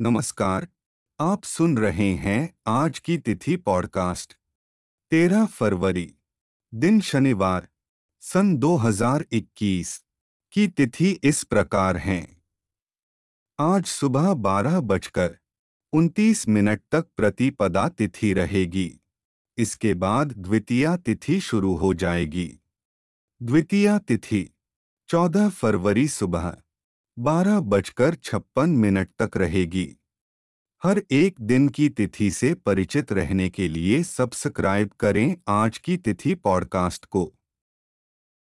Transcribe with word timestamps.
नमस्कार, 0.00 0.68
आप 1.20 1.44
सुन 1.44 1.78
रहे 1.78 2.14
हैं 2.14 2.58
आज 2.66 2.98
की 2.98 3.18
तिथि 3.18 3.56
पॉडकास्ट। 3.56 4.36
तेरह 5.10 5.46
फरवरी, 5.46 6.14
दिन 6.74 7.00
शनिवार, 7.00 7.68
सन 8.20 8.56
2021 8.56 10.04
की 10.52 10.68
तिथि 10.68 11.20
इस 11.24 11.44
प्रकार 11.44 11.96
है। 11.96 12.42
आज 13.60 13.84
सुबह 13.84 14.34
बारह 14.34 14.80
बजकर 14.80 15.38
उनतीस 15.92 16.48
मिनट 16.48 16.82
तक 16.92 17.06
प्रतिपदा 17.16 17.88
तिथि 17.88 18.32
रहेगी। 18.32 19.00
इसके 19.56 19.94
बाद 19.94 20.32
द्वितीय 20.32 20.96
तिथि 20.96 21.40
शुरू 21.40 21.74
हो 21.74 21.94
जाएगी। 21.94 22.58
द्वितीय 23.42 23.98
तिथि, 23.98 24.50
चौदह 25.08 25.48
फरवरी 25.48 26.08
सुबह। 26.08 26.56
बारह 27.18 27.60
बजकर 27.60 28.14
छप्पन 28.14 28.70
मिनट 28.70 29.08
तक 29.22 29.36
रहेगी। 29.36 29.96
हर 30.84 31.02
एक 31.10 31.40
दिन 31.40 31.68
की 31.68 31.88
तिथि 31.88 32.30
से 32.30 32.54
परिचित 32.54 33.12
रहने 33.12 33.48
के 33.48 33.68
लिए 33.68 34.02
सब्सक्राइब 34.02 34.90
करें 35.00 35.36
आज 35.48 35.78
की 35.78 35.96
तिथि 35.96 36.34
पॉडकास्ट 36.34 37.04
को। 37.04 37.37